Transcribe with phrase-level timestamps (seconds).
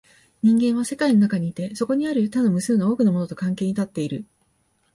[0.41, 4.25] 人間は世界の中にいて、そこにある他の無数の多くのものと関係に立っている。